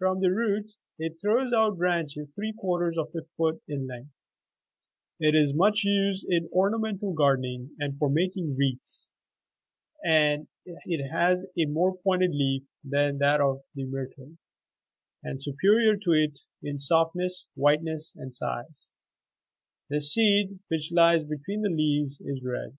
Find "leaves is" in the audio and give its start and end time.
21.70-22.42